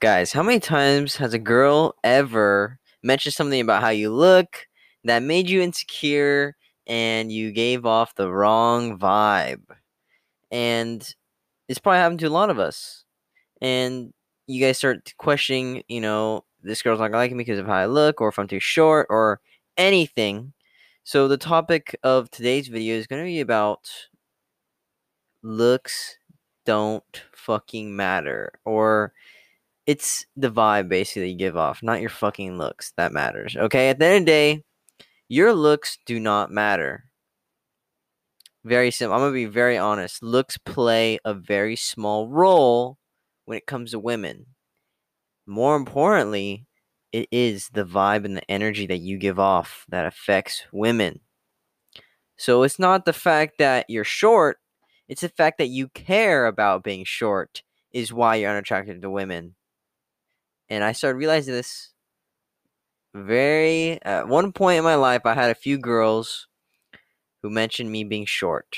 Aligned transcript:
Guys, 0.00 0.32
how 0.32 0.42
many 0.42 0.60
times 0.60 1.16
has 1.16 1.32
a 1.32 1.38
girl 1.38 1.94
ever 2.04 2.78
mentioned 3.02 3.32
something 3.34 3.60
about 3.60 3.82
how 3.82 3.88
you 3.88 4.10
look 4.10 4.66
that 5.04 5.22
made 5.22 5.48
you 5.48 5.62
insecure 5.62 6.54
and 6.86 7.32
you 7.32 7.50
gave 7.52 7.86
off 7.86 8.14
the 8.14 8.30
wrong 8.30 8.98
vibe? 8.98 9.62
And 10.50 11.02
it's 11.68 11.78
probably 11.80 11.98
happened 12.00 12.20
to 12.20 12.28
a 12.28 12.30
lot 12.30 12.50
of 12.50 12.58
us. 12.58 13.04
And 13.62 14.12
you 14.46 14.60
guys 14.64 14.78
start 14.78 15.14
questioning, 15.18 15.82
you 15.88 16.00
know, 16.00 16.44
this 16.62 16.82
girl's 16.82 17.00
not 17.00 17.08
gonna 17.08 17.18
like 17.18 17.32
me 17.32 17.38
because 17.38 17.58
of 17.60 17.66
how 17.66 17.74
I 17.74 17.86
look, 17.86 18.20
or 18.20 18.28
if 18.28 18.38
I'm 18.38 18.48
too 18.48 18.60
short, 18.60 19.06
or 19.10 19.40
anything. 19.78 20.52
So 21.04 21.28
the 21.28 21.38
topic 21.38 21.96
of 22.04 22.30
today's 22.30 22.68
video 22.68 22.96
is 22.96 23.06
gonna 23.08 23.24
be 23.24 23.40
about 23.40 23.90
looks 25.42 26.18
don't 26.64 27.22
fucking 27.32 27.94
matter, 27.94 28.52
or 28.64 29.12
it's 29.86 30.26
the 30.36 30.50
vibe 30.50 30.88
basically 30.88 31.30
you 31.30 31.36
give 31.36 31.56
off, 31.56 31.82
not 31.82 32.00
your 32.00 32.10
fucking 32.10 32.58
looks 32.58 32.92
that 32.96 33.12
matters. 33.12 33.56
Okay, 33.56 33.88
at 33.88 33.98
the 33.98 34.06
end 34.06 34.16
of 34.16 34.20
the 34.22 34.26
day, 34.26 34.62
your 35.28 35.52
looks 35.54 35.98
do 36.06 36.20
not 36.20 36.50
matter. 36.50 37.04
Very 38.64 38.90
simple. 38.90 39.14
I'm 39.14 39.20
gonna 39.20 39.32
be 39.32 39.44
very 39.44 39.78
honest. 39.78 40.22
Looks 40.22 40.58
play 40.58 41.18
a 41.24 41.34
very 41.34 41.76
small 41.76 42.28
role 42.28 42.98
when 43.44 43.56
it 43.56 43.66
comes 43.66 43.92
to 43.92 43.98
women. 44.00 44.46
More 45.46 45.76
importantly, 45.76 46.66
it 47.12 47.28
is 47.30 47.68
the 47.72 47.84
vibe 47.84 48.24
and 48.24 48.36
the 48.36 48.50
energy 48.50 48.86
that 48.86 48.98
you 48.98 49.18
give 49.18 49.38
off 49.38 49.86
that 49.88 50.04
affects 50.04 50.64
women. 50.72 51.20
So 52.36 52.64
it's 52.64 52.78
not 52.78 53.04
the 53.04 53.12
fact 53.12 53.58
that 53.58 53.86
you're 53.88 54.04
short, 54.04 54.58
it's 55.08 55.22
the 55.22 55.28
fact 55.28 55.58
that 55.58 55.68
you 55.68 55.88
care 55.88 56.46
about 56.46 56.82
being 56.82 57.04
short 57.04 57.62
is 57.92 58.12
why 58.12 58.36
you're 58.36 58.50
unattractive 58.50 59.00
to 59.00 59.10
women. 59.10 59.54
And 60.68 60.82
I 60.82 60.92
started 60.92 61.18
realizing 61.18 61.54
this 61.54 61.92
very 63.14 64.02
at 64.02 64.28
one 64.28 64.52
point 64.52 64.78
in 64.78 64.84
my 64.84 64.96
life 64.96 65.22
I 65.24 65.34
had 65.34 65.50
a 65.50 65.54
few 65.54 65.78
girls 65.78 66.48
who 67.42 67.50
mentioned 67.50 67.90
me 67.90 68.04
being 68.04 68.26
short. 68.26 68.76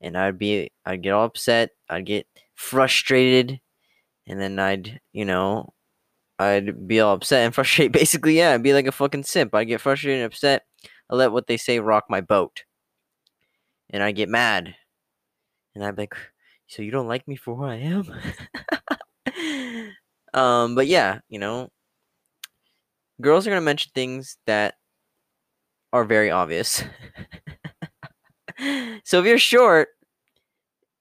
And 0.00 0.16
I'd 0.16 0.38
be 0.38 0.70
I'd 0.84 1.02
get 1.02 1.12
all 1.12 1.24
upset, 1.24 1.70
I'd 1.88 2.06
get 2.06 2.26
frustrated, 2.54 3.60
and 4.26 4.40
then 4.40 4.58
I'd, 4.58 5.00
you 5.12 5.24
know, 5.24 5.72
I'd 6.38 6.86
be 6.86 7.00
all 7.00 7.14
upset 7.14 7.44
and 7.44 7.54
frustrated. 7.54 7.92
Basically, 7.92 8.36
yeah, 8.36 8.52
I'd 8.52 8.62
be 8.62 8.74
like 8.74 8.86
a 8.86 8.92
fucking 8.92 9.24
simp. 9.24 9.54
I'd 9.54 9.64
get 9.64 9.80
frustrated 9.80 10.22
and 10.22 10.32
upset. 10.32 10.64
I 11.10 11.14
let 11.16 11.32
what 11.32 11.46
they 11.46 11.56
say 11.56 11.80
rock 11.80 12.04
my 12.08 12.20
boat. 12.20 12.64
And 13.90 14.02
I 14.02 14.12
get 14.12 14.28
mad. 14.28 14.74
And 15.74 15.84
I'd 15.84 15.96
be 15.96 16.02
like, 16.02 16.14
so 16.66 16.82
you 16.82 16.90
don't 16.90 17.08
like 17.08 17.28
me 17.28 17.36
for 17.36 17.56
who 17.56 17.64
I 17.64 17.76
am? 17.76 18.12
um, 20.36 20.76
but 20.76 20.88
yeah, 20.88 21.20
you 21.30 21.40
know, 21.40 21.70
girls 23.20 23.46
are 23.46 23.50
gonna 23.50 23.60
mention 23.60 23.90
things 23.94 24.36
that 24.46 24.74
are 25.92 26.04
very 26.04 26.30
obvious. 26.30 26.82
so 29.04 29.20
if 29.20 29.26
you're 29.26 29.38
short, 29.38 29.88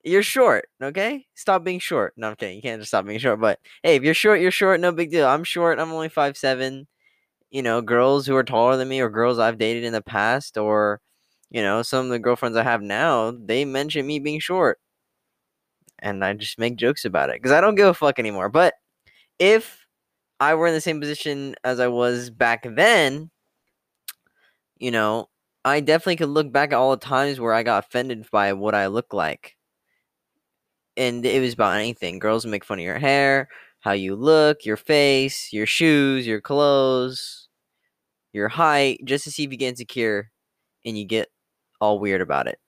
you're 0.03 0.23
short, 0.23 0.67
okay? 0.81 1.25
Stop 1.35 1.63
being 1.63 1.79
short. 1.79 2.13
No, 2.17 2.29
I'm 2.29 2.35
kidding. 2.35 2.55
You 2.57 2.61
can't 2.61 2.81
just 2.81 2.89
stop 2.91 3.05
being 3.05 3.19
short. 3.19 3.39
But 3.41 3.59
hey, 3.83 3.95
if 3.95 4.03
you're 4.03 4.13
short, 4.13 4.39
you're 4.39 4.51
short. 4.51 4.79
No 4.79 4.91
big 4.91 5.11
deal. 5.11 5.27
I'm 5.27 5.43
short. 5.43 5.79
I'm 5.79 5.91
only 5.91 6.09
five 6.09 6.37
seven. 6.37 6.87
You 7.51 7.63
know, 7.63 7.81
girls 7.81 8.27
who 8.27 8.35
are 8.37 8.43
taller 8.45 8.77
than 8.77 8.89
me, 8.89 9.01
or 9.01 9.09
girls 9.09 9.39
I've 9.39 9.59
dated 9.59 9.83
in 9.85 9.93
the 9.93 10.01
past, 10.03 10.57
or 10.57 11.01
you 11.51 11.61
know, 11.63 11.83
some 11.83 12.05
of 12.05 12.11
the 12.11 12.19
girlfriends 12.19 12.57
I 12.57 12.63
have 12.63 12.81
now, 12.83 13.31
they 13.31 13.65
mention 13.65 14.07
me 14.07 14.19
being 14.19 14.39
short, 14.41 14.79
and 15.99 16.23
I 16.23 16.33
just 16.33 16.59
make 16.59 16.75
jokes 16.75 17.05
about 17.05 17.29
it 17.29 17.35
because 17.37 17.51
I 17.51 17.61
don't 17.61 17.75
give 17.75 17.87
a 17.87 17.93
fuck 17.93 18.19
anymore. 18.19 18.49
But 18.49 18.73
if 19.39 19.85
I 20.39 20.55
were 20.55 20.67
in 20.67 20.73
the 20.73 20.81
same 20.81 20.99
position 20.99 21.55
as 21.63 21.79
I 21.79 21.87
was 21.87 22.29
back 22.29 22.65
then, 22.69 23.29
you 24.77 24.91
know, 24.91 25.29
I 25.63 25.79
definitely 25.79 26.17
could 26.17 26.29
look 26.29 26.51
back 26.51 26.71
at 26.71 26.75
all 26.75 26.91
the 26.91 27.05
times 27.05 27.39
where 27.39 27.53
I 27.53 27.63
got 27.63 27.85
offended 27.85 28.27
by 28.31 28.53
what 28.53 28.75
I 28.75 28.87
look 28.87 29.13
like 29.13 29.55
and 30.97 31.25
it 31.25 31.41
was 31.41 31.53
about 31.53 31.77
anything. 31.77 32.19
Girls 32.19 32.45
make 32.45 32.63
fun 32.63 32.79
of 32.79 32.85
your 32.85 32.99
hair, 32.99 33.49
how 33.79 33.91
you 33.91 34.15
look, 34.15 34.65
your 34.65 34.77
face, 34.77 35.51
your 35.51 35.65
shoes, 35.65 36.25
your 36.25 36.41
clothes, 36.41 37.49
your 38.33 38.49
height, 38.49 39.01
just 39.05 39.23
to 39.25 39.31
see 39.31 39.43
if 39.43 39.51
you 39.51 39.57
get 39.57 39.69
insecure 39.69 40.31
and 40.85 40.97
you 40.97 41.05
get 41.05 41.29
all 41.81 41.99
weird 41.99 42.21
about 42.21 42.47
it. 42.47 42.59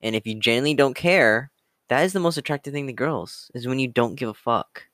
And 0.00 0.14
if 0.14 0.26
you 0.26 0.34
genuinely 0.34 0.74
don't 0.74 0.94
care, 0.94 1.50
that 1.88 2.04
is 2.04 2.12
the 2.12 2.20
most 2.20 2.36
attractive 2.38 2.72
thing 2.72 2.86
to 2.86 2.92
girls, 2.92 3.50
is 3.54 3.66
when 3.66 3.78
you 3.78 3.88
don't 3.88 4.14
give 4.14 4.28
a 4.28 4.34
fuck. 4.34 4.87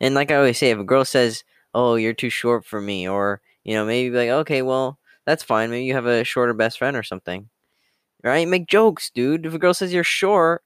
And 0.00 0.14
like 0.14 0.30
I 0.30 0.36
always 0.36 0.58
say, 0.58 0.70
if 0.70 0.78
a 0.78 0.84
girl 0.84 1.04
says, 1.04 1.44
Oh, 1.74 1.96
you're 1.96 2.14
too 2.14 2.30
short 2.30 2.64
for 2.64 2.80
me, 2.80 3.08
or, 3.08 3.40
you 3.64 3.74
know, 3.74 3.84
maybe 3.84 4.14
like, 4.16 4.30
okay, 4.30 4.62
well, 4.62 4.98
that's 5.26 5.42
fine. 5.42 5.70
Maybe 5.70 5.84
you 5.84 5.94
have 5.94 6.06
a 6.06 6.24
shorter 6.24 6.54
best 6.54 6.78
friend 6.78 6.96
or 6.96 7.02
something. 7.02 7.50
Right? 8.24 8.48
Make 8.48 8.66
jokes, 8.66 9.10
dude. 9.10 9.46
If 9.46 9.54
a 9.54 9.58
girl 9.58 9.74
says 9.74 9.92
you're 9.92 10.04
short, 10.04 10.62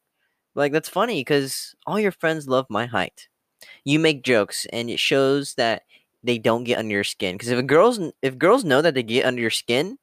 like 0.55 0.73
that's 0.73 0.89
funny 0.89 1.21
because 1.21 1.75
all 1.87 2.01
your 2.01 2.13
friends 2.13 2.49
love 2.49 2.67
my 2.71 2.87
height. 2.87 3.29
You 3.85 3.99
make 3.99 4.25
jokes, 4.25 4.67
and 4.73 4.91
it 4.91 5.01
shows 5.01 5.55
that 5.55 5.83
they 6.25 6.39
don't 6.39 6.65
get 6.65 6.79
under 6.79 6.93
your 6.95 7.05
skin. 7.05 7.35
Because 7.37 7.51
if 7.51 7.59
a 7.59 7.63
girls 7.63 8.01
if 8.23 8.39
girls 8.39 8.65
know 8.65 8.83
that 8.83 8.95
they 8.95 9.03
get 9.03 9.27
under 9.27 9.41
your 9.41 9.51
skin, 9.51 9.99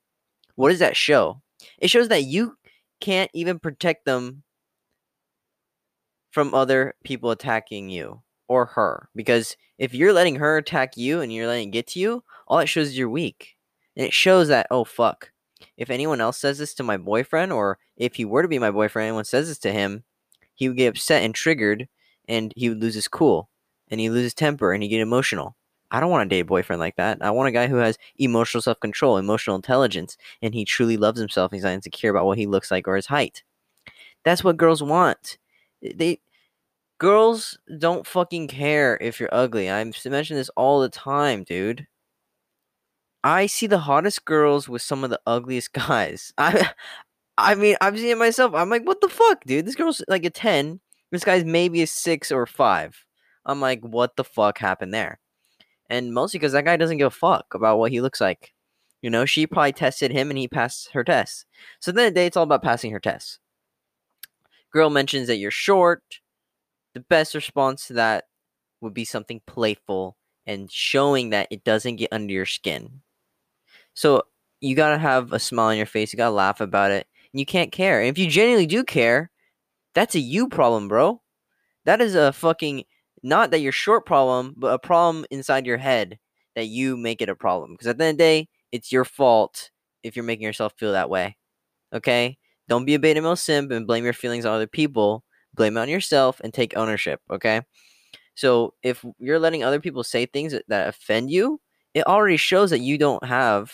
what 0.55 0.69
does 0.69 0.79
that 0.79 0.97
show? 0.97 1.41
It 1.79 1.89
shows 1.89 2.09
that 2.09 2.23
you 2.25 2.57
can't 3.01 3.31
even 3.33 3.59
protect 3.59 4.05
them 4.05 4.43
from 6.31 6.53
other 6.53 6.95
people 7.03 7.31
attacking 7.31 7.89
you 7.89 8.21
or 8.49 8.65
her. 8.65 9.07
Because 9.15 9.55
if 9.77 9.93
you're 9.93 10.11
letting 10.11 10.35
her 10.35 10.57
attack 10.57 10.97
you 10.97 11.21
and 11.21 11.31
you're 11.31 11.47
letting 11.47 11.69
it 11.69 11.71
get 11.71 11.87
to 11.87 11.99
you, 11.99 12.23
all 12.47 12.59
it 12.59 12.67
shows 12.67 12.89
is 12.89 12.97
you're 12.97 13.09
weak. 13.09 13.55
And 13.95 14.05
it 14.05 14.13
shows 14.13 14.49
that, 14.49 14.67
oh 14.69 14.83
fuck. 14.83 15.31
If 15.77 15.89
anyone 15.89 16.19
else 16.19 16.37
says 16.37 16.57
this 16.57 16.73
to 16.75 16.83
my 16.83 16.97
boyfriend, 16.97 17.53
or 17.53 17.79
if 17.95 18.15
he 18.15 18.25
were 18.25 18.41
to 18.41 18.47
be 18.47 18.59
my 18.59 18.71
boyfriend, 18.71 19.05
and 19.05 19.09
anyone 19.09 19.25
says 19.25 19.47
this 19.47 19.59
to 19.59 19.71
him, 19.71 20.03
he 20.53 20.67
would 20.67 20.77
get 20.77 20.89
upset 20.89 21.23
and 21.23 21.33
triggered 21.33 21.87
and 22.27 22.53
he 22.55 22.69
would 22.69 22.81
lose 22.81 22.95
his 22.95 23.07
cool 23.07 23.49
and 23.89 23.99
he 23.99 24.09
loses 24.09 24.33
temper 24.33 24.73
and 24.73 24.83
he 24.83 24.89
get 24.89 25.01
emotional. 25.01 25.55
I 25.91 25.99
don't 25.99 26.11
want 26.11 26.29
to 26.29 26.35
date 26.35 26.41
a 26.41 26.45
boyfriend 26.45 26.79
like 26.79 26.97
that. 26.97 27.17
I 27.21 27.31
want 27.31 27.49
a 27.49 27.51
guy 27.51 27.67
who 27.67 27.77
has 27.77 27.97
emotional 28.17 28.61
self 28.61 28.79
control, 28.79 29.17
emotional 29.17 29.55
intelligence, 29.55 30.17
and 30.41 30.53
he 30.53 30.63
truly 30.65 30.97
loves 30.97 31.19
himself. 31.19 31.51
He's 31.51 31.63
not 31.63 31.73
insecure 31.73 32.11
about 32.11 32.25
what 32.25 32.37
he 32.37 32.45
looks 32.45 32.69
like 32.69 32.87
or 32.87 32.95
his 32.95 33.07
height. 33.07 33.43
That's 34.23 34.43
what 34.43 34.57
girls 34.57 34.83
want. 34.83 35.37
They 35.81 36.19
girls 36.99 37.57
don't 37.79 38.05
fucking 38.05 38.47
care 38.49 38.97
if 39.01 39.19
you're 39.19 39.33
ugly. 39.33 39.69
I 39.69 39.83
mention 40.05 40.37
this 40.37 40.49
all 40.49 40.79
the 40.81 40.89
time, 40.89 41.43
dude. 41.43 41.87
I 43.23 43.47
see 43.47 43.67
the 43.67 43.79
hottest 43.79 44.25
girls 44.25 44.69
with 44.69 44.81
some 44.81 45.03
of 45.03 45.09
the 45.09 45.19
ugliest 45.25 45.73
guys. 45.87 46.33
I 46.37 46.71
I 47.37 47.55
mean, 47.55 47.77
I'm 47.79 47.95
seeing 47.97 48.11
it 48.11 48.17
myself. 48.17 48.53
I'm 48.53 48.69
like, 48.69 48.85
what 48.85 48.99
the 49.01 49.07
fuck, 49.07 49.43
dude? 49.45 49.65
This 49.65 49.75
girl's 49.75 50.03
like 50.09 50.25
a 50.25 50.29
10. 50.29 50.81
This 51.11 51.23
guy's 51.23 51.45
maybe 51.45 51.81
a 51.81 51.87
6 51.87 52.31
or 52.31 52.45
5. 52.45 53.05
I'm 53.45 53.61
like, 53.61 53.79
what 53.81 54.17
the 54.17 54.25
fuck 54.25 54.57
happened 54.57 54.93
there? 54.93 55.19
And 55.89 56.13
mostly 56.13 56.37
because 56.37 56.51
that 56.51 56.65
guy 56.65 56.75
doesn't 56.75 56.97
give 56.97 57.07
a 57.07 57.11
fuck 57.11 57.53
about 57.53 57.79
what 57.79 57.91
he 57.91 58.01
looks 58.01 58.19
like. 58.19 58.53
You 59.01 59.09
know, 59.09 59.25
she 59.25 59.47
probably 59.47 59.71
tested 59.71 60.11
him 60.11 60.29
and 60.29 60.37
he 60.37 60.49
passed 60.49 60.91
her 60.91 61.03
test. 61.03 61.45
So 61.79 61.91
then 61.93 62.07
the 62.07 62.11
day, 62.11 62.25
it's 62.25 62.35
all 62.35 62.43
about 62.43 62.61
passing 62.61 62.91
her 62.91 62.99
test. 62.99 63.39
Girl 64.71 64.89
mentions 64.89 65.27
that 65.27 65.37
you're 65.37 65.49
short. 65.49 66.19
The 66.93 67.01
best 67.01 67.35
response 67.35 67.87
to 67.87 67.93
that 67.93 68.25
would 68.81 68.93
be 68.93 69.05
something 69.05 69.41
playful 69.45 70.17
and 70.45 70.71
showing 70.71 71.29
that 71.31 71.47
it 71.51 71.63
doesn't 71.63 71.97
get 71.97 72.13
under 72.13 72.33
your 72.33 72.45
skin. 72.45 73.01
So 73.93 74.23
you 74.61 74.75
gotta 74.75 74.97
have 74.97 75.33
a 75.33 75.39
smile 75.39 75.67
on 75.67 75.77
your 75.77 75.85
face. 75.85 76.13
You 76.13 76.17
gotta 76.17 76.35
laugh 76.35 76.61
about 76.61 76.91
it 76.91 77.07
and 77.33 77.39
you 77.39 77.45
can't 77.45 77.71
care. 77.71 77.99
And 77.99 78.09
if 78.09 78.17
you 78.17 78.29
genuinely 78.29 78.65
do 78.65 78.83
care, 78.83 79.31
that's 79.95 80.15
a 80.15 80.19
you 80.19 80.47
problem, 80.49 80.87
bro. 80.87 81.21
That 81.85 82.01
is 82.01 82.15
a 82.15 82.33
fucking 82.33 82.85
not 83.23 83.51
that 83.51 83.59
you're 83.59 83.71
short 83.71 84.05
problem, 84.05 84.53
but 84.57 84.73
a 84.73 84.79
problem 84.79 85.25
inside 85.31 85.65
your 85.65 85.77
head 85.77 86.19
that 86.55 86.67
you 86.67 86.97
make 86.97 87.21
it 87.21 87.29
a 87.29 87.35
problem. 87.35 87.73
Because 87.73 87.87
at 87.87 87.97
the 87.97 88.05
end 88.05 88.15
of 88.15 88.17
the 88.17 88.23
day, 88.23 88.49
it's 88.71 88.91
your 88.91 89.05
fault 89.05 89.71
if 90.03 90.15
you're 90.15 90.25
making 90.25 90.45
yourself 90.45 90.73
feel 90.77 90.93
that 90.93 91.09
way. 91.09 91.37
Okay? 91.93 92.37
Don't 92.67 92.85
be 92.85 92.95
a 92.95 92.99
beta 92.99 93.21
male 93.21 93.35
simp 93.35 93.71
and 93.71 93.87
blame 93.87 94.03
your 94.03 94.13
feelings 94.13 94.45
on 94.45 94.53
other 94.53 94.67
people. 94.67 95.23
Blame 95.59 95.75
it 95.75 95.81
on 95.81 95.89
yourself 95.89 96.39
and 96.41 96.53
take 96.53 96.77
ownership. 96.77 97.19
Okay? 97.29 97.61
So 98.33 98.73
if 98.81 99.03
you're 99.19 99.39
letting 99.39 99.61
other 99.61 99.81
people 99.81 100.05
say 100.05 100.25
things 100.25 100.53
that, 100.53 100.63
that 100.69 100.87
offend 100.87 101.29
you, 101.29 101.59
it 101.93 102.07
already 102.07 102.37
shows 102.37 102.69
that 102.69 102.79
you 102.79 102.97
don't 102.97 103.25
have 103.25 103.73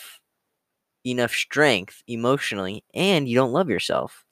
enough 1.06 1.30
strength 1.30 2.02
emotionally 2.08 2.82
and 2.92 3.28
you 3.28 3.36
don't 3.36 3.52
love 3.52 3.70
yourself. 3.70 4.24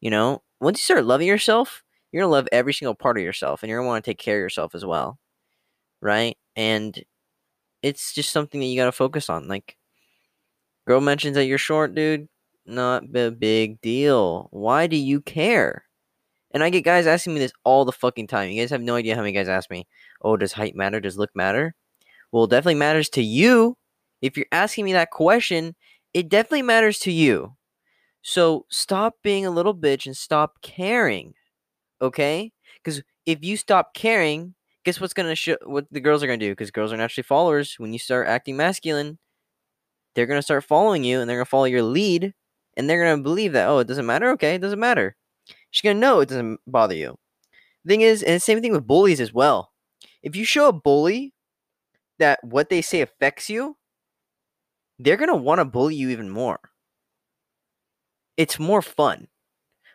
You 0.00 0.10
know, 0.10 0.42
once 0.60 0.78
you 0.78 0.84
start 0.84 1.04
loving 1.06 1.26
yourself, 1.26 1.82
you're 2.12 2.22
going 2.22 2.28
to 2.28 2.32
love 2.32 2.48
every 2.52 2.72
single 2.72 2.94
part 2.94 3.18
of 3.18 3.24
yourself 3.24 3.64
and 3.64 3.68
you're 3.68 3.80
going 3.80 3.86
to 3.86 3.88
want 3.88 4.04
to 4.04 4.10
take 4.12 4.18
care 4.18 4.36
of 4.36 4.42
yourself 4.42 4.76
as 4.76 4.84
well. 4.84 5.18
Right? 6.00 6.38
And 6.54 7.02
it's 7.82 8.14
just 8.14 8.30
something 8.30 8.60
that 8.60 8.66
you 8.66 8.80
got 8.80 8.84
to 8.84 8.92
focus 8.92 9.28
on. 9.28 9.48
Like, 9.48 9.76
girl 10.86 11.00
mentions 11.00 11.34
that 11.34 11.46
you're 11.46 11.58
short, 11.58 11.96
dude. 11.96 12.28
Not 12.64 13.02
a 13.16 13.32
big 13.32 13.80
deal. 13.80 14.46
Why 14.52 14.86
do 14.86 14.96
you 14.96 15.20
care? 15.20 15.85
And 16.56 16.64
I 16.64 16.70
get 16.70 16.84
guys 16.84 17.06
asking 17.06 17.34
me 17.34 17.40
this 17.40 17.52
all 17.64 17.84
the 17.84 17.92
fucking 17.92 18.28
time. 18.28 18.48
You 18.48 18.62
guys 18.62 18.70
have 18.70 18.80
no 18.80 18.94
idea 18.94 19.14
how 19.14 19.20
many 19.20 19.34
guys 19.34 19.46
ask 19.46 19.70
me, 19.70 19.86
"Oh, 20.22 20.38
does 20.38 20.54
height 20.54 20.74
matter? 20.74 21.00
Does 21.00 21.18
look 21.18 21.28
matter?" 21.36 21.74
Well, 22.32 22.44
it 22.44 22.50
definitely 22.50 22.76
matters 22.76 23.10
to 23.10 23.22
you. 23.22 23.76
If 24.22 24.38
you're 24.38 24.46
asking 24.52 24.86
me 24.86 24.94
that 24.94 25.10
question, 25.10 25.76
it 26.14 26.30
definitely 26.30 26.62
matters 26.62 26.98
to 27.00 27.12
you. 27.12 27.56
So 28.22 28.64
stop 28.70 29.16
being 29.22 29.44
a 29.44 29.50
little 29.50 29.74
bitch 29.74 30.06
and 30.06 30.16
stop 30.16 30.62
caring. 30.62 31.34
Okay? 32.00 32.52
Because 32.82 33.02
if 33.26 33.44
you 33.44 33.58
stop 33.58 33.92
caring, 33.92 34.54
guess 34.84 34.98
what's 34.98 35.12
gonna 35.12 35.34
show 35.36 35.58
what 35.66 35.86
the 35.90 36.00
girls 36.00 36.22
are 36.22 36.26
gonna 36.26 36.38
do? 36.38 36.52
Because 36.52 36.70
girls 36.70 36.90
are 36.90 36.96
naturally 36.96 37.24
followers. 37.24 37.74
When 37.78 37.92
you 37.92 37.98
start 37.98 38.28
acting 38.28 38.56
masculine, 38.56 39.18
they're 40.14 40.26
gonna 40.26 40.40
start 40.42 40.64
following 40.64 41.04
you 41.04 41.20
and 41.20 41.28
they're 41.28 41.36
gonna 41.36 41.44
follow 41.44 41.66
your 41.66 41.82
lead 41.82 42.32
and 42.78 42.88
they're 42.88 43.04
gonna 43.04 43.22
believe 43.22 43.52
that, 43.52 43.68
oh, 43.68 43.80
it 43.80 43.88
doesn't 43.88 44.06
matter, 44.06 44.30
okay, 44.30 44.54
it 44.54 44.62
doesn't 44.62 44.80
matter. 44.80 45.16
She's 45.70 45.82
gonna 45.82 46.00
know 46.00 46.20
it 46.20 46.28
doesn't 46.28 46.60
bother 46.66 46.94
you. 46.94 47.18
Thing 47.86 48.00
is, 48.00 48.22
and 48.22 48.34
the 48.34 48.40
same 48.40 48.60
thing 48.60 48.72
with 48.72 48.86
bullies 48.86 49.20
as 49.20 49.32
well. 49.32 49.72
If 50.22 50.34
you 50.34 50.44
show 50.44 50.68
a 50.68 50.72
bully 50.72 51.34
that 52.18 52.42
what 52.42 52.68
they 52.68 52.82
say 52.82 53.00
affects 53.00 53.48
you, 53.48 53.76
they're 54.98 55.16
gonna 55.16 55.36
want 55.36 55.60
to 55.60 55.64
bully 55.64 55.94
you 55.94 56.08
even 56.10 56.30
more. 56.30 56.58
It's 58.36 58.58
more 58.58 58.82
fun. 58.82 59.28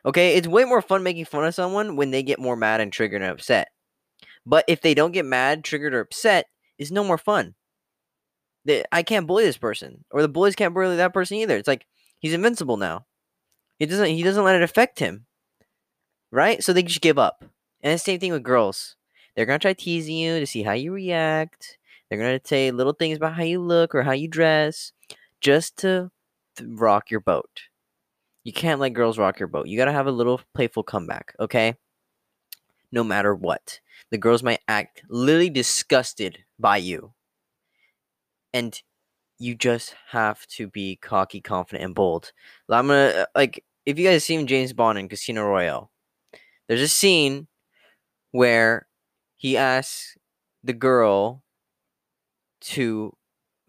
Okay, 0.05 0.35
it's 0.35 0.47
way 0.47 0.63
more 0.63 0.81
fun 0.81 1.03
making 1.03 1.25
fun 1.25 1.45
of 1.45 1.53
someone 1.53 1.95
when 1.95 2.11
they 2.11 2.23
get 2.23 2.39
more 2.39 2.55
mad 2.55 2.81
and 2.81 2.91
triggered 2.91 3.21
and 3.21 3.31
upset. 3.31 3.69
But 4.45 4.65
if 4.67 4.81
they 4.81 4.93
don't 4.93 5.11
get 5.11 5.25
mad, 5.25 5.63
triggered, 5.63 5.93
or 5.93 5.99
upset, 5.99 6.47
it's 6.79 6.91
no 6.91 7.03
more 7.03 7.17
fun. 7.17 7.53
They, 8.65 8.83
I 8.91 9.03
can't 9.03 9.27
bully 9.27 9.43
this 9.43 9.57
person, 9.57 10.03
or 10.11 10.21
the 10.21 10.29
bullies 10.29 10.55
can't 10.55 10.73
bully 10.73 10.95
that 10.95 11.13
person 11.13 11.37
either. 11.37 11.57
It's 11.57 11.67
like 11.67 11.85
he's 12.19 12.33
invincible 12.33 12.77
now. 12.77 13.05
He 13.77 13.85
doesn't. 13.85 14.07
He 14.07 14.23
doesn't 14.23 14.43
let 14.43 14.55
it 14.55 14.63
affect 14.63 14.99
him, 14.99 15.25
right? 16.31 16.63
So 16.63 16.73
they 16.73 16.83
just 16.83 17.01
give 17.01 17.19
up. 17.19 17.43
And 17.81 17.93
the 17.93 17.97
same 17.97 18.19
thing 18.19 18.31
with 18.31 18.43
girls. 18.43 18.95
They're 19.35 19.45
gonna 19.45 19.59
try 19.59 19.73
teasing 19.73 20.15
you 20.17 20.39
to 20.39 20.47
see 20.47 20.63
how 20.63 20.73
you 20.73 20.91
react. 20.91 21.77
They're 22.09 22.19
gonna 22.19 22.41
say 22.43 22.71
little 22.71 22.93
things 22.93 23.17
about 23.17 23.35
how 23.35 23.43
you 23.43 23.61
look 23.61 23.95
or 23.95 24.03
how 24.03 24.11
you 24.11 24.27
dress, 24.27 24.91
just 25.39 25.77
to 25.77 26.11
rock 26.61 27.09
your 27.09 27.21
boat. 27.21 27.61
You 28.43 28.53
can't 28.53 28.79
let 28.79 28.89
girls 28.89 29.17
rock 29.17 29.39
your 29.39 29.47
boat. 29.47 29.67
You 29.67 29.77
gotta 29.77 29.91
have 29.91 30.07
a 30.07 30.11
little 30.11 30.41
playful 30.53 30.83
comeback, 30.83 31.35
okay? 31.39 31.75
No 32.91 33.03
matter 33.03 33.33
what. 33.33 33.79
The 34.09 34.17
girls 34.17 34.43
might 34.43 34.59
act 34.67 35.03
literally 35.07 35.49
disgusted 35.49 36.39
by 36.59 36.77
you. 36.77 37.13
And 38.53 38.79
you 39.39 39.55
just 39.55 39.95
have 40.09 40.45
to 40.47 40.67
be 40.67 40.97
cocky, 40.97 41.41
confident, 41.41 41.85
and 41.85 41.95
bold. 41.95 42.33
I'm 42.69 42.87
gonna 42.87 42.99
uh, 43.21 43.25
like 43.35 43.63
if 43.85 43.97
you 43.97 44.05
guys 44.05 44.23
seen 44.23 44.45
James 44.47 44.73
Bond 44.73 44.99
in 44.99 45.09
Casino 45.09 45.45
Royale, 45.45 45.89
there's 46.71 46.79
a 46.79 46.87
scene 46.87 47.47
where 48.31 48.87
he 49.35 49.57
asks 49.57 50.17
the 50.63 50.71
girl 50.71 51.43
to 52.61 53.11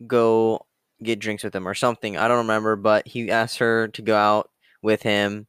go 0.06 0.64
get 1.02 1.18
drinks 1.18 1.42
with 1.42 1.52
him 1.52 1.66
or 1.66 1.74
something. 1.74 2.16
I 2.16 2.28
don't 2.28 2.38
remember, 2.38 2.76
but 2.76 3.08
he 3.08 3.28
asks 3.28 3.56
her 3.56 3.88
to 3.88 4.02
go 4.02 4.14
out 4.14 4.50
with 4.84 5.02
him 5.02 5.48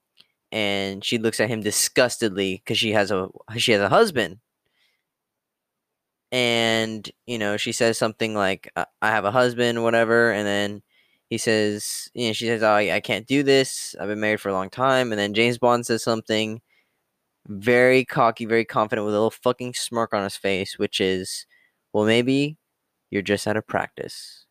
and 0.52 1.06
she 1.06 1.20
looks 1.20 1.40
at 1.40 1.48
him 1.48 1.62
disgustedly 1.62 2.56
because 2.56 2.80
she 2.80 2.94
has 2.94 3.12
a 3.12 3.30
she 3.58 3.74
has 3.74 3.82
a 3.82 3.90
husband 3.90 4.40
and 6.32 7.12
you 7.28 7.38
know 7.38 7.58
she 7.58 7.72
says 7.72 7.98
something 7.98 8.34
like 8.34 8.72
i 8.76 8.86
have 9.02 9.26
a 9.26 9.32
husband 9.32 9.84
whatever 9.84 10.32
and 10.32 10.46
then 10.48 10.82
he 11.30 11.38
says 11.38 12.10
you 12.14 12.28
know 12.28 12.34
she 12.34 12.46
says 12.46 12.62
oh, 12.64 12.70
I, 12.70 12.96
I 12.96 13.00
can't 13.00 13.26
do 13.28 13.44
this 13.44 13.96
i've 14.00 14.08
been 14.08 14.20
married 14.20 14.42
for 14.42 14.50
a 14.50 14.54
long 14.54 14.70
time 14.70 15.12
and 15.12 15.20
then 15.20 15.34
james 15.34 15.58
bond 15.58 15.86
says 15.88 16.04
something 16.04 16.62
very 17.48 18.06
cocky 18.06 18.46
very 18.46 18.66
confident 18.66 19.06
with 19.06 19.14
a 19.14 19.18
little 19.18 19.32
fucking 19.32 19.74
smirk 19.74 20.14
on 20.14 20.24
his 20.24 20.38
face 20.38 20.80
which 20.80 21.02
is 21.02 21.46
well 21.92 22.06
maybe 22.06 22.58
you're 23.10 23.22
just 23.22 23.48
out 23.48 23.58
of 23.58 23.68
practice 23.68 24.46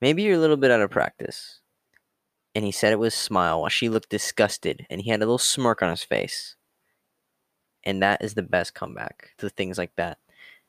maybe 0.00 0.22
you're 0.22 0.36
a 0.36 0.40
little 0.40 0.56
bit 0.56 0.70
out 0.70 0.80
of 0.80 0.90
practice 0.90 1.62
and 2.54 2.64
he 2.64 2.72
said 2.72 2.92
it 2.92 2.98
with 2.98 3.12
a 3.12 3.16
smile 3.16 3.60
while 3.60 3.70
she 3.70 3.88
looked 3.88 4.10
disgusted 4.10 4.86
and 4.90 5.00
he 5.00 5.10
had 5.10 5.20
a 5.20 5.24
little 5.24 5.38
smirk 5.38 5.82
on 5.82 5.90
his 5.90 6.02
face. 6.02 6.56
And 7.84 8.02
that 8.02 8.22
is 8.22 8.34
the 8.34 8.42
best 8.42 8.74
comeback 8.74 9.30
to 9.38 9.48
things 9.48 9.78
like 9.78 9.92
that. 9.96 10.18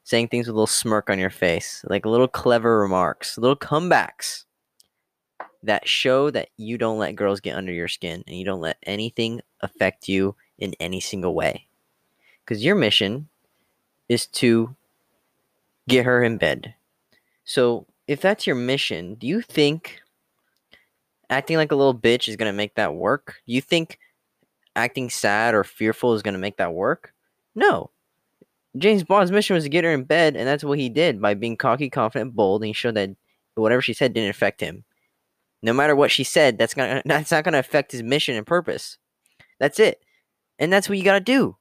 Saying 0.04 0.30
things 0.30 0.48
with 0.48 0.54
a 0.54 0.58
little 0.58 0.68
smirk 0.68 1.10
on 1.10 1.20
your 1.20 1.30
face, 1.30 1.84
like 1.90 2.06
little 2.06 2.28
clever 2.28 2.80
remarks, 2.80 3.38
little 3.38 3.56
comebacks 3.56 4.46
that 5.64 5.88
show 5.88 6.30
that 6.30 6.50
you 6.58 6.78
don't 6.78 7.00
let 7.00 7.16
girls 7.16 7.40
get 7.40 7.56
under 7.56 7.72
your 7.72 7.88
skin 7.88 8.24
and 8.28 8.38
you 8.38 8.46
don't 8.46 8.62
let 8.62 8.78
anything 8.84 9.42
affect 9.62 10.08
you 10.08 10.36
in 10.58 10.74
any 10.80 11.00
single 11.00 11.34
way. 11.34 11.68
Because 12.44 12.64
your 12.64 12.76
mission 12.76 13.30
is 14.10 14.28
to 14.28 14.76
get 15.88 16.06
her 16.06 16.24
in 16.24 16.38
bed. 16.38 16.76
So, 17.46 17.88
if 18.08 18.20
that's 18.22 18.46
your 18.46 18.58
mission, 18.58 19.16
do 19.16 19.28
you 19.28 19.42
think 19.42 20.02
acting 21.30 21.56
like 21.56 21.72
a 21.72 21.76
little 21.76 21.98
bitch 21.98 22.28
is 22.28 22.36
going 22.36 22.52
to 22.52 22.56
make 22.56 22.76
that 22.76 22.96
work? 22.96 23.42
Do 23.48 23.54
you 23.54 23.62
think 23.62 23.98
acting 24.76 25.10
sad 25.10 25.56
or 25.56 25.64
fearful 25.64 26.14
is 26.14 26.22
going 26.22 26.34
to 26.34 26.40
make 26.40 26.58
that 26.58 26.74
work? 26.74 27.14
No. 27.56 27.90
James 28.78 29.04
Bond's 29.04 29.32
mission 29.32 29.54
was 29.54 29.64
to 29.64 29.70
get 29.70 29.84
her 29.84 29.94
in 29.94 30.04
bed, 30.04 30.36
and 30.36 30.48
that's 30.48 30.64
what 30.64 30.80
he 30.80 30.90
did 30.90 31.22
by 31.22 31.34
being 31.34 31.56
cocky, 31.56 31.90
confident, 31.90 32.36
bold, 32.36 32.62
and 32.62 32.68
he 32.68 32.74
showed 32.74 32.96
that 32.96 33.12
whatever 33.56 33.82
she 33.82 33.94
said 33.94 34.14
didn't 34.14 34.32
affect 34.32 34.60
him. 34.60 34.84
No 35.64 35.72
matter 35.72 35.96
what 35.96 36.12
she 36.12 36.26
said, 36.26 36.58
that's 36.58 36.76
gonna 36.76 37.02
that's 37.06 37.32
not 37.32 37.46
gonna 37.46 37.58
affect 37.58 37.94
his 37.94 38.04
mission 38.04 38.36
and 38.36 38.46
purpose. 38.46 38.98
That's 39.60 39.80
it. 39.80 40.04
And 40.60 40.72
that's 40.72 40.88
what 40.88 40.98
you 40.98 41.04
gotta 41.04 41.22
do. 41.22 41.58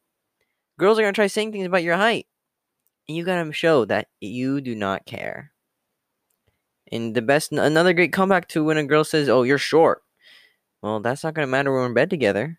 Girls 0.79 0.99
are 0.99 1.03
gonna 1.03 1.13
try 1.13 1.29
saying 1.29 1.53
things 1.53 1.67
about 1.67 1.85
your 1.85 1.97
height. 1.97 2.27
And 3.09 3.17
you 3.17 3.25
gotta 3.25 3.51
show 3.53 3.85
that 3.87 4.09
you 4.21 4.61
do 4.61 4.75
not 4.75 5.07
care. 5.07 5.53
And 6.91 7.15
the 7.15 7.23
best, 7.23 7.53
another 7.53 7.95
great 7.95 8.13
comeback 8.13 8.49
to 8.49 8.65
when 8.65 8.77
a 8.77 8.85
girl 8.85 9.05
says, 9.05 9.29
"Oh, 9.29 9.45
you're 9.45 9.57
short." 9.57 10.03
Well, 10.83 11.01
that's 11.01 11.23
not 11.25 11.35
gonna 11.35 11.47
matter 11.47 11.73
when 11.73 11.81
we're 11.81 11.87
in 11.87 11.95
bed 11.95 12.11
together. 12.11 12.59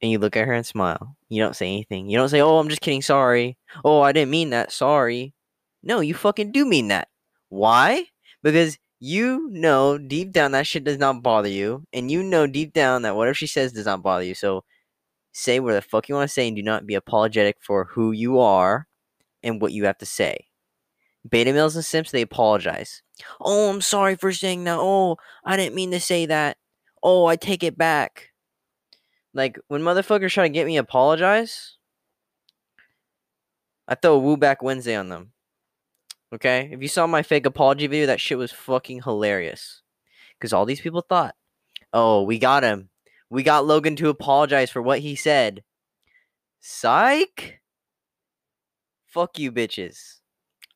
And 0.00 0.10
you 0.10 0.18
look 0.18 0.36
at 0.36 0.46
her 0.46 0.52
and 0.52 0.64
smile. 0.64 1.16
You 1.28 1.42
don't 1.42 1.56
say 1.56 1.66
anything. 1.66 2.08
You 2.08 2.16
don't 2.16 2.28
say, 2.28 2.40
"Oh, 2.40 2.58
I'm 2.58 2.68
just 2.68 2.80
kidding. 2.80 3.02
Sorry." 3.02 3.58
"Oh, 3.84 4.00
I 4.02 4.12
didn't 4.12 4.30
mean 4.30 4.50
that. 4.50 4.72
Sorry." 4.72 5.34
No, 5.82 6.00
you 6.00 6.14
fucking 6.14 6.52
do 6.52 6.64
mean 6.64 6.88
that. 6.88 7.08
Why? 7.48 8.06
Because 8.42 8.78
you 8.98 9.48
know 9.50 9.98
deep 9.98 10.32
down 10.32 10.52
that 10.52 10.66
shit 10.66 10.84
does 10.84 10.98
not 10.98 11.22
bother 11.22 11.48
you, 11.48 11.84
and 11.92 12.10
you 12.10 12.22
know 12.22 12.46
deep 12.46 12.72
down 12.72 13.02
that 13.02 13.16
whatever 13.16 13.34
she 13.34 13.46
says 13.46 13.72
does 13.72 13.86
not 13.86 14.02
bother 14.02 14.24
you. 14.24 14.34
So 14.34 14.64
say 15.32 15.60
what 15.60 15.74
the 15.74 15.82
fuck 15.82 16.08
you 16.08 16.14
want 16.14 16.28
to 16.28 16.32
say, 16.32 16.48
and 16.48 16.56
do 16.56 16.62
not 16.62 16.86
be 16.86 16.94
apologetic 16.94 17.56
for 17.60 17.84
who 17.84 18.12
you 18.12 18.38
are 18.38 18.88
and 19.42 19.60
what 19.60 19.72
you 19.72 19.84
have 19.84 19.98
to 19.98 20.06
say. 20.06 20.48
Beta 21.28 21.52
males 21.52 21.76
and 21.76 21.84
simps, 21.84 22.10
they 22.10 22.22
apologize. 22.22 23.02
Oh, 23.40 23.70
I'm 23.70 23.80
sorry 23.80 24.16
for 24.16 24.32
saying 24.32 24.64
that. 24.64 24.78
Oh, 24.78 25.16
I 25.44 25.56
didn't 25.56 25.74
mean 25.74 25.90
to 25.90 26.00
say 26.00 26.26
that. 26.26 26.56
Oh, 27.02 27.26
I 27.26 27.36
take 27.36 27.62
it 27.62 27.76
back. 27.76 28.30
Like 29.34 29.58
when 29.68 29.82
motherfuckers 29.82 30.32
try 30.32 30.44
to 30.44 30.52
get 30.52 30.66
me 30.66 30.76
apologize, 30.76 31.76
I 33.88 33.94
throw 33.94 34.14
a 34.14 34.18
woo 34.18 34.36
back 34.36 34.62
Wednesday 34.62 34.94
on 34.96 35.08
them. 35.08 35.32
Okay? 36.34 36.70
If 36.72 36.82
you 36.82 36.88
saw 36.88 37.06
my 37.06 37.22
fake 37.22 37.46
apology 37.46 37.86
video, 37.86 38.06
that 38.06 38.20
shit 38.20 38.38
was 38.38 38.52
fucking 38.52 39.02
hilarious. 39.02 39.82
Because 40.38 40.52
all 40.52 40.66
these 40.66 40.80
people 40.80 41.00
thought, 41.00 41.34
oh, 41.92 42.22
we 42.22 42.38
got 42.38 42.62
him. 42.62 42.90
We 43.30 43.42
got 43.42 43.66
Logan 43.66 43.96
to 43.96 44.08
apologize 44.08 44.70
for 44.70 44.82
what 44.82 45.00
he 45.00 45.16
said. 45.16 45.64
Psych? 46.60 47.60
Fuck 49.06 49.38
you, 49.38 49.50
bitches. 49.50 50.20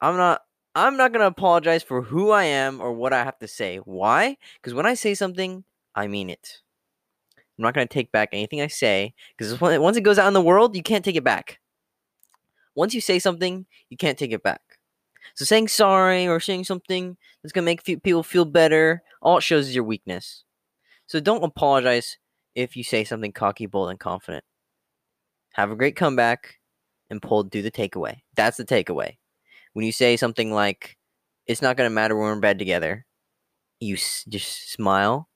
I'm 0.00 0.16
not 0.16 0.42
I'm 0.75 0.97
not 0.97 1.12
going 1.12 1.21
to 1.21 1.26
apologize 1.26 1.83
for 1.83 2.00
who 2.00 2.30
I 2.30 2.45
am 2.45 2.80
or 2.80 2.92
what 2.92 3.12
I 3.12 3.25
have 3.25 3.38
to 3.40 3.49
say. 3.49 3.78
Why? 3.78 4.37
Cuz 4.62 4.73
when 4.73 4.87
I 4.87 4.95
say 4.95 5.14
something, 5.14 5.64
I 5.95 6.07
mean 6.07 6.30
it. 6.30 6.62
I'm 7.37 7.64
not 7.64 7.75
going 7.75 7.87
to 7.87 7.92
take 7.92 8.12
back 8.12 8.30
anything 8.33 8.61
I 8.61 8.69
say 8.69 9.14
cuz 9.37 9.61
once 9.61 9.97
it 9.97 10.02
goes 10.02 10.19
out 10.19 10.28
in 10.28 10.35
the 10.35 10.40
world, 10.40 10.76
you 10.76 10.83
can't 10.83 11.04
take 11.04 11.16
it 11.16 11.25
back. 11.25 11.61
Once 12.75 12.95
you 12.95 13.00
say 13.00 13.19
something, 13.19 13.66
you 13.88 13.97
can't 13.97 14.19
take 14.19 14.33
it 14.33 14.42
back. 14.42 14.70
So 15.35 15.45
saying 15.45 15.69
sorry 15.69 16.27
or 16.29 16.41
saying 16.41 16.65
something 16.65 17.17
that's 17.43 17.53
to 17.53 17.62
make 17.62 17.85
people 17.85 18.23
feel 18.23 18.45
better, 18.45 19.03
all 19.23 19.39
it 19.39 19.43
shows 19.43 19.69
is 19.69 19.75
your 19.75 19.85
weakness. 19.85 20.45
So 21.07 21.21
don't 21.21 21.45
apologize 21.45 22.19
if 22.55 22.77
you 22.77 22.85
say 22.85 23.05
something 23.05 23.33
cocky, 23.33 23.67
bold, 23.67 23.91
and 23.91 24.00
confident. 24.00 24.45
Have 25.55 25.71
a 25.71 25.77
great 25.77 25.97
comeback 25.97 26.57
and 27.11 27.21
pull 27.21 27.43
do 27.45 27.62
the 27.62 27.71
takeaway. 27.71 28.23
That's 28.37 28.57
the 28.57 28.65
takeaway 28.65 29.17
when 29.75 29.87
you 29.87 29.93
say 29.93 30.17
something 30.17 30.53
like, 30.53 30.99
it's 31.47 31.62
not 31.62 31.77
to 31.91 31.95
matter 31.95 32.17
when 32.17 32.25
we're 32.27 32.35
in 32.35 32.41
bed 32.41 32.59
together, 32.59 33.07
you 33.81 33.97
s- 33.97 34.25
just 34.29 34.73
smile, 34.73 35.29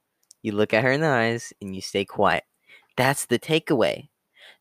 you 0.43 0.53
look 0.53 0.75
at 0.75 0.85
her 0.85 0.93
in 0.93 1.03
the 1.03 1.09
eyes, 1.09 1.53
and 1.61 1.75
you 1.77 1.83
stay 1.83 2.05
quiet. 2.07 2.45
That's 2.97 3.27
the 3.27 3.39
takeaway. 3.39 4.11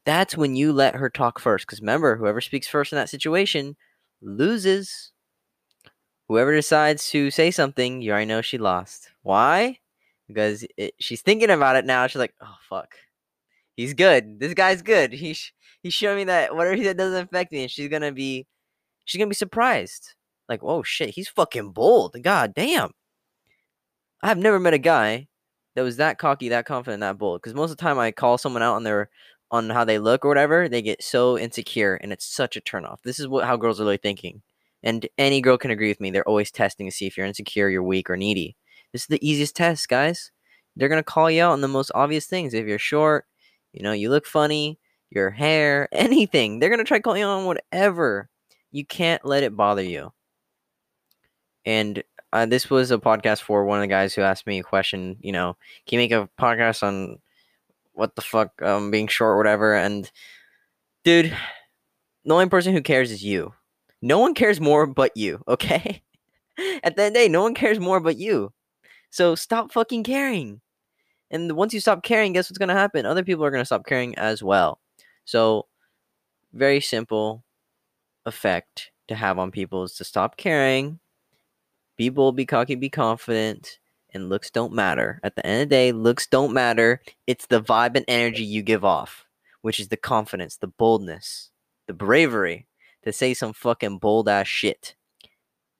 That's 0.06 0.38
when 0.38 0.58
you 0.58 0.74
let 0.74 0.96
her 0.98 1.10
talk 1.10 1.40
first. 1.40 1.68
Because 1.68 1.82
remember, 1.82 2.18
whoever 2.18 2.42
speaks 2.42 2.68
first 2.68 2.94
in 2.94 2.98
that 2.98 3.10
situation 3.10 3.78
loses. 4.22 5.13
Whoever 6.28 6.56
decides 6.56 7.10
to 7.10 7.32
say 7.32 7.52
something, 7.52 8.02
you 8.02 8.12
already 8.12 8.26
know 8.26 8.42
she 8.42 8.58
lost. 8.58 9.10
Why? 9.24 9.80
Because 10.28 10.66
it, 10.78 10.94
she's 11.00 11.22
thinking 11.22 11.50
about 11.50 11.76
it 11.76 11.86
now. 11.86 12.08
She's 12.08 12.20
like, 12.20 12.34
oh, 12.42 12.56
fuck. 12.70 12.96
He's 13.76 13.94
good. 13.94 14.40
This 14.40 14.54
guy's 14.54 14.82
good. 14.82 15.14
He's 15.14 15.52
he's 15.82 15.94
showing 15.94 16.18
me 16.18 16.24
that 16.26 16.56
whatever 16.56 16.76
he 16.76 16.84
said 16.84 16.98
doesn't 16.98 17.26
affect 17.26 17.52
me, 17.52 17.64
and 17.64 17.72
she's 17.72 17.90
gonna 17.90 18.12
be 18.12 18.46
she's 19.06 19.20
gonna 19.20 19.30
be 19.30 19.36
surprised. 19.36 20.14
Like, 20.48 20.62
oh 20.64 20.84
shit, 20.84 21.10
he's 21.10 21.30
fucking 21.30 21.72
bold. 21.72 22.16
God 22.22 22.54
damn. 22.54 22.92
I've 24.22 24.38
never 24.38 24.60
met 24.60 24.74
a 24.74 24.80
guy 24.80 25.28
that 25.76 25.82
was 25.82 25.98
that 25.98 26.18
cocky, 26.18 26.50
that 26.50 26.66
confident, 26.66 27.02
that 27.02 27.18
bold. 27.18 27.42
Because 27.42 27.56
most 27.56 27.72
of 27.72 27.78
the 27.78 27.82
time 27.82 28.00
I 28.00 28.12
call 28.12 28.38
someone 28.38 28.64
out 28.64 28.76
on 28.76 28.84
their 28.84 29.10
on 29.52 29.70
how 29.70 29.86
they 29.86 30.00
look 30.00 30.26
or 30.26 30.30
whatever, 30.30 30.70
they 30.70 30.82
get 30.82 31.04
so 31.04 31.38
insecure 31.38 31.96
and 31.96 32.12
it's 32.14 32.26
such 32.26 32.56
a 32.58 32.62
turnoff. 32.62 32.98
This 33.04 33.20
is 33.20 33.28
what 33.28 33.46
how 33.46 33.58
girls 33.58 33.80
are 33.82 33.84
really 33.84 33.98
thinking. 33.98 34.42
And 34.84 35.08
any 35.18 35.42
girl 35.42 35.58
can 35.58 35.72
agree 35.72 35.88
with 35.90 36.02
me. 36.02 36.12
They're 36.12 36.28
always 36.28 36.52
testing 36.52 36.88
to 36.88 36.92
see 36.92 37.08
if 37.08 37.18
you're 37.18 37.26
insecure, 37.26 37.70
you're 37.70 37.84
weak, 37.84 38.10
or 38.10 38.18
needy. 38.18 38.56
This 38.92 39.04
is 39.04 39.08
the 39.08 39.28
easiest 39.28 39.56
test, 39.56 39.88
guys. 39.90 40.32
They're 40.76 40.90
gonna 40.90 41.04
call 41.04 41.32
you 41.32 41.44
out 41.44 41.54
on 41.54 41.62
the 41.62 41.68
most 41.68 41.92
obvious 41.96 42.26
things. 42.26 42.54
If 42.54 42.66
you're 42.68 42.80
short, 42.80 43.26
you 43.72 43.84
know, 43.84 43.92
you 43.94 44.10
look 44.10 44.26
funny, 44.26 44.80
your 45.10 45.30
hair, 45.30 45.88
anything. 45.94 46.60
They're 46.60 46.70
gonna 46.70 46.84
try 46.84 47.00
calling 47.00 47.22
you 47.22 47.28
on 47.28 47.46
whatever. 47.46 48.30
You 48.72 48.86
can't 48.86 49.26
let 49.26 49.44
it 49.44 49.56
bother 49.56 49.84
you. 49.84 50.12
And 51.66 52.04
uh, 52.34 52.46
this 52.46 52.70
was 52.70 52.92
a 52.92 52.98
podcast 52.98 53.42
for 53.42 53.64
one 53.66 53.80
of 53.80 53.84
the 53.84 53.88
guys 53.88 54.14
who 54.14 54.22
asked 54.22 54.48
me 54.48 54.60
a 54.60 54.64
question. 54.64 55.18
You 55.22 55.32
know, 55.32 55.56
can 55.88 56.00
you 56.00 56.04
make 56.04 56.12
a 56.12 56.30
podcast 56.40 56.84
on 56.84 57.20
what 57.94 58.16
the 58.16 58.22
fuck 58.22 58.62
um 58.62 58.92
being 58.92 59.08
short 59.08 59.38
whatever 59.38 59.76
and 59.76 60.12
dude 61.04 61.36
the 62.26 62.34
only 62.34 62.50
person 62.50 62.74
who 62.74 62.82
cares 62.82 63.12
is 63.12 63.24
you 63.24 63.54
no 64.04 64.20
one 64.20 64.34
cares 64.34 64.60
more 64.60 64.86
but 64.86 65.16
you 65.16 65.42
okay? 65.48 66.04
At 66.84 66.96
the 66.96 67.04
end 67.04 67.08
of 67.08 67.14
the 67.14 67.20
day 67.20 67.28
no 67.30 67.42
one 67.42 67.56
cares 67.56 67.80
more 67.80 68.00
but 68.00 68.18
you. 68.18 68.54
So 69.10 69.36
stop 69.36 69.72
fucking 69.72 70.04
caring. 70.04 70.62
And 71.32 71.52
once 71.54 71.74
you 71.74 71.80
stop 71.80 72.04
caring 72.04 72.34
guess 72.34 72.50
what's 72.50 72.58
going 72.58 72.70
to 72.70 72.76
happen? 72.76 73.06
Other 73.06 73.24
people 73.24 73.44
are 73.46 73.52
going 73.52 73.62
to 73.62 73.66
stop 73.66 73.86
caring 73.86 74.16
as 74.16 74.44
well. 74.44 74.80
So 75.26 75.68
very 76.54 76.82
simple 76.82 77.44
effect 78.26 78.92
to 79.08 79.16
have 79.16 79.40
on 79.40 79.52
people 79.52 79.84
is 79.84 79.94
to 79.96 80.04
stop 80.04 80.38
caring 80.38 81.00
be 81.98 82.10
bold 82.10 82.36
be 82.36 82.46
cocky 82.46 82.76
be 82.76 82.90
confident 82.90 83.80
and 84.14 84.30
looks 84.30 84.52
don't 84.52 84.74
matter. 84.74 85.20
At 85.24 85.36
the 85.36 85.46
end 85.46 85.64
of 85.64 85.70
the 85.70 85.76
day, 85.76 85.92
looks 85.92 86.28
don't 86.28 86.54
matter. 86.54 87.02
It's 87.26 87.48
the 87.48 87.62
vibe 87.62 87.96
and 87.96 88.06
energy 88.08 88.44
you 88.44 88.62
give 88.62 88.86
off, 88.86 89.26
which 89.62 89.80
is 89.80 89.88
the 89.88 89.98
confidence, 89.98 90.58
the 90.58 90.68
boldness, 90.68 91.50
the 91.88 91.94
bravery 91.94 92.68
to 93.04 93.14
say 93.14 93.34
some 93.34 93.54
fucking 93.54 94.00
bold 94.00 94.30
ass 94.30 94.48
shit. 94.48 94.96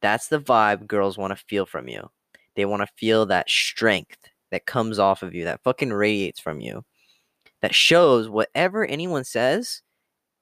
That's 0.02 0.28
the 0.28 0.40
vibe 0.40 0.88
girls 0.88 1.18
want 1.18 1.38
to 1.38 1.46
feel 1.48 1.66
from 1.66 1.88
you. 1.88 2.10
They 2.56 2.66
want 2.66 2.82
to 2.82 2.94
feel 2.98 3.26
that 3.28 3.50
strength 3.50 4.18
that 4.52 4.66
comes 4.66 5.00
off 5.00 5.24
of 5.24 5.34
you, 5.34 5.46
that 5.46 5.64
fucking 5.64 5.92
radiates 5.92 6.40
from 6.40 6.60
you, 6.60 6.84
that 7.62 7.74
shows 7.74 8.30
whatever 8.30 8.86
anyone 8.86 9.24
says, 9.24 9.82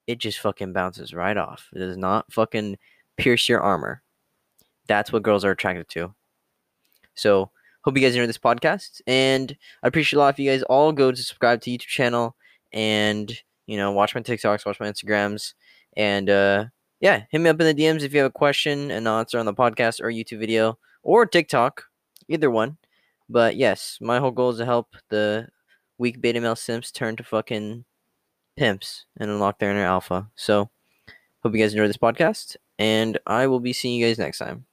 it 0.08 0.18
just 0.18 0.40
fucking 0.40 0.74
bounces 0.74 1.14
right 1.14 1.38
off. 1.38 1.70
It 1.74 1.80
does 1.80 1.98
not 1.98 2.32
fucking 2.34 2.78
pierce 3.18 3.48
your 3.48 3.62
armor. 3.62 4.02
That's 4.88 5.12
what 5.12 5.24
girls 5.24 5.46
are 5.46 5.52
attracted 5.52 5.88
to. 5.90 6.14
So, 7.16 7.52
Hope 7.84 7.98
you 7.98 8.04
guys 8.04 8.14
enjoyed 8.14 8.30
this 8.30 8.38
podcast, 8.38 9.02
and 9.08 9.58
I 9.82 9.88
appreciate 9.88 10.18
a 10.18 10.20
lot 10.20 10.36
if 10.36 10.40
you 10.40 10.52
guys 10.52 10.62
all 10.62 10.92
go 10.92 11.10
to 11.10 11.18
subscribe 11.18 11.62
to 11.62 11.72
YouTube 11.72 11.88
channel 11.88 12.36
and 12.72 13.36
you 13.66 13.76
know 13.76 13.92
watch 13.92 14.14
my 14.14 14.22
TikToks, 14.22 14.68
watch 14.68 14.80
my 14.80 14.88
Instagrams, 14.88 15.56
and 15.96 16.30
uh, 16.30 16.66
yeah, 17.00 17.24
hit 17.30 17.42
me 17.42 17.50
up 17.50 17.60
in 17.60 17.76
the 17.76 17.84
DMs 17.84 18.04
if 18.04 18.14
you 18.14 18.20
have 18.20 18.30
a 18.30 18.34
question 18.34 18.92
and 18.92 19.08
answer 19.08 19.40
on 19.40 19.46
the 19.46 19.54
podcast 19.54 20.02
or 20.02 20.12
YouTube 20.12 20.40
video 20.40 20.78
or 21.04 21.26
TikTok, 21.26 21.86
either 22.28 22.50
one. 22.50 22.78
But 23.30 23.56
yes, 23.56 23.98
my 24.02 24.20
whole 24.20 24.32
goal 24.32 24.52
is 24.52 24.58
to 24.58 24.66
help 24.66 24.96
the 25.10 25.48
weak 25.98 26.22
beta 26.22 26.42
male 26.42 26.56
simps 26.56 26.92
turn 26.92 27.16
to 27.16 27.24
fucking 27.24 27.86
pimps 28.58 29.06
and 29.18 29.30
unlock 29.32 29.60
their 29.60 29.72
inner 29.72 29.86
alpha. 29.86 30.30
So, 30.36 30.70
hope 31.44 31.54
you 31.54 31.60
guys 31.60 31.74
enjoyed 31.74 31.90
this 31.90 31.98
podcast, 31.98 32.58
and 32.78 33.18
I 33.26 33.48
will 33.48 33.60
be 33.60 33.74
seeing 33.74 34.00
you 34.00 34.06
guys 34.06 34.20
next 34.20 34.40
time. 34.40 34.66